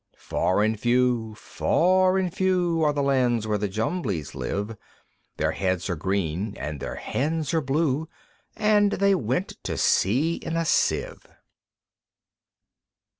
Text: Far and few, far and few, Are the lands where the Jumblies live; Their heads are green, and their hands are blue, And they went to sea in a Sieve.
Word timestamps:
Far 0.17 0.63
and 0.63 0.79
few, 0.79 1.35
far 1.35 2.17
and 2.17 2.33
few, 2.33 2.81
Are 2.83 2.91
the 2.91 3.03
lands 3.03 3.45
where 3.45 3.59
the 3.59 3.67
Jumblies 3.69 4.33
live; 4.33 4.75
Their 5.37 5.51
heads 5.51 5.91
are 5.91 5.95
green, 5.95 6.57
and 6.57 6.79
their 6.79 6.95
hands 6.95 7.53
are 7.53 7.61
blue, 7.61 8.09
And 8.55 8.93
they 8.93 9.13
went 9.13 9.59
to 9.63 9.77
sea 9.77 10.37
in 10.37 10.57
a 10.57 10.65
Sieve. 10.65 11.27